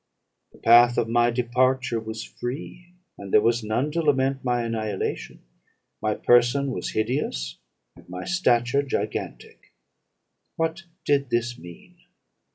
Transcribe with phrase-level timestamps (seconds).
[0.51, 2.87] 'The path of my departure was free;'
[3.19, 5.41] and there was none to lament my annihilation.
[6.01, 7.59] My person was hideous,
[7.95, 9.73] and my stature gigantic?
[10.55, 11.97] What did this mean?